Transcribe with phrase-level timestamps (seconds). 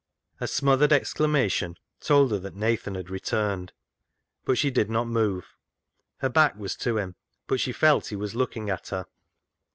[0.39, 3.71] A smothered exclamation told her that Nathan had returned.
[4.45, 5.53] But she did not move.
[6.21, 7.13] Her back was to him,
[7.45, 9.05] but she felt he was looking at her.